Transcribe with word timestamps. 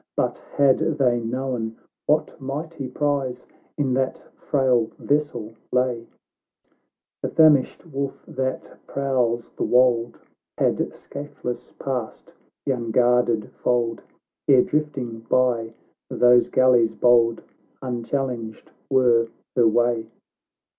But, 0.17 0.39
had 0.57 0.79
they 0.79 1.19
known 1.19 1.77
what 2.07 2.35
mighty 2.41 2.87
prize 2.87 3.45
In 3.77 3.93
that 3.93 4.25
frail 4.35 4.89
vessel 4.97 5.53
lay, 5.71 6.07
The 7.21 7.29
famished 7.29 7.85
wolf 7.85 8.25
that 8.27 8.79
prowls 8.87 9.51
the 9.51 9.63
wold, 9.63 10.17
Had 10.57 10.95
scathless 10.95 11.73
passed 11.73 12.33
the 12.65 12.71
unguarded 12.71 13.51
fold, 13.51 14.01
Ere, 14.47 14.63
drifting 14.63 15.19
by 15.19 15.75
these 16.09 16.49
galleys 16.49 16.95
bold, 16.95 17.43
Unchallenged 17.83 18.71
were 18.89 19.29
her 19.55 19.67
way 19.67 20.09